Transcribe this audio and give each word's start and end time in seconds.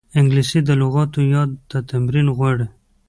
انګلیسي 0.19 0.59
د 0.65 0.69
لغاتو 0.81 1.19
یاد 1.33 1.49
ته 1.69 1.77
تمرین 1.89 2.27
غواړي 2.37 2.67